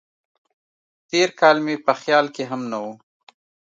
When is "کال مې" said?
1.39-1.75